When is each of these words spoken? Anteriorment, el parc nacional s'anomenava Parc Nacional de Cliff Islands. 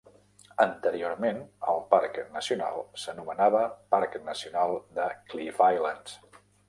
Anteriorment, 0.63 1.35
el 1.73 1.77
parc 1.91 2.17
nacional 2.37 2.81
s'anomenava 3.03 3.61
Parc 3.97 4.17
Nacional 4.31 4.75
de 4.99 5.07
Cliff 5.35 5.63
Islands. 5.77 6.17